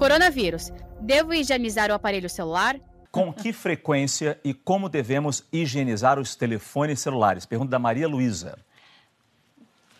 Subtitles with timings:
[0.00, 0.72] Coronavírus.
[0.98, 2.80] Devo higienizar o aparelho celular?
[3.12, 7.44] Com que frequência e como devemos higienizar os telefones celulares?
[7.44, 8.58] Pergunta da Maria Luísa.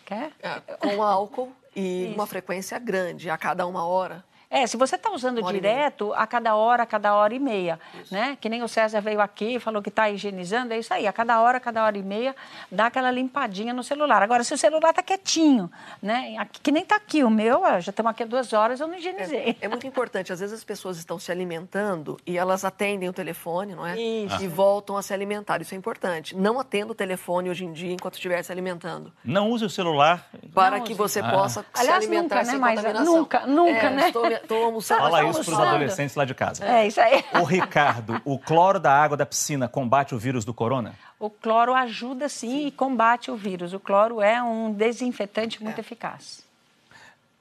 [0.07, 0.33] Quer?
[0.43, 2.15] É, com álcool e Isso.
[2.15, 4.25] uma frequência grande, a cada uma hora.
[4.51, 7.79] É, se você está usando hora direto, a cada hora, a cada hora e meia,
[8.11, 8.37] né?
[8.41, 11.07] Que nem o César veio aqui e falou que está higienizando, é isso aí.
[11.07, 12.35] A cada hora, a cada hora e meia,
[12.71, 14.21] dá aquela limpadinha no celular.
[14.25, 15.71] Agora, se o celular está quietinho,
[16.03, 16.35] né?
[16.37, 18.97] Aqui- Que nem está aqui o meu, já estamos aqui há duas horas, eu não
[18.97, 19.57] higienizei.
[19.61, 20.33] É muito importante.
[20.33, 23.97] Às vezes as pessoas estão se alimentando e elas atendem o telefone, não é?
[24.01, 24.43] Isso.
[24.43, 25.61] E voltam a se alimentar.
[25.63, 26.35] Isso é importante.
[26.37, 29.13] Não atenda o telefone hoje em dia enquanto estiver se alimentando.
[29.25, 30.29] Não use o celular.
[30.55, 31.31] Para Não, que você Ah.
[31.31, 32.83] possa se Aliás, alimentar nunca, né, sem Maísa?
[32.83, 33.17] contaminação.
[33.19, 34.07] Nunca, nunca, É, né?
[34.09, 35.01] Estou, estou almoçando.
[35.01, 36.65] Fala isso para os adolescentes lá de casa.
[36.65, 37.25] É isso aí.
[37.41, 40.95] O Ricardo, o cloro da água da piscina combate o vírus do corona?
[41.19, 43.73] O cloro ajuda sim, e combate o vírus.
[43.73, 46.43] O cloro é um desinfetante muito eficaz.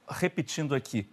[0.08, 1.08] Repetindo aqui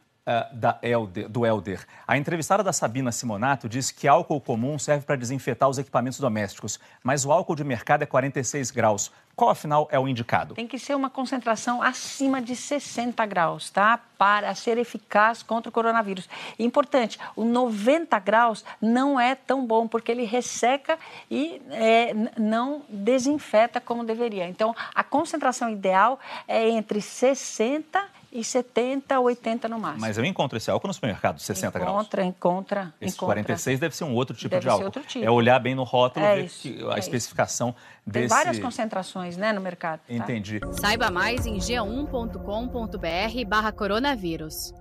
[0.52, 5.16] da Helder- do Helder, a entrevistada da Sabina Simonato disse que álcool comum serve para
[5.16, 9.11] desinfetar os equipamentos domésticos, mas o álcool de mercado é 46 graus.
[9.38, 10.56] Qual, afinal, é o indicado?
[10.56, 14.00] Tem que ser uma concentração acima de 60 graus, tá?
[14.17, 16.28] Para ser eficaz contra o coronavírus.
[16.58, 20.97] Importante, o 90 graus não é tão bom, porque ele resseca
[21.30, 24.47] e é, não desinfeta como deveria.
[24.50, 30.02] Então, a concentração ideal é entre 60 e 70, 80 no máximo.
[30.02, 31.92] Mas eu encontro esse álcool no supermercado, 60 graus.
[31.92, 33.36] encontra, encontra, Esse encontra.
[33.36, 34.86] 46 deve ser um outro tipo Deve de ser álcool.
[34.86, 35.26] outro tipo.
[35.26, 37.00] É olhar bem no rótulo, É ver isso, que- é a isso.
[37.00, 38.28] especificação Tem desse...
[38.36, 40.00] várias concentrações né, no mercado.
[40.08, 40.14] tá?
[40.14, 40.60] Entendi.
[40.80, 44.74] Saiba mais em g1.com.br barra coronavírus.